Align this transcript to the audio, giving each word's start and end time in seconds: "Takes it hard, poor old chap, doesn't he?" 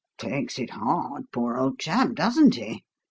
"Takes 0.17 0.57
it 0.57 0.71
hard, 0.71 1.25
poor 1.31 1.59
old 1.59 1.77
chap, 1.77 2.13
doesn't 2.15 2.55
he?" 2.55 2.81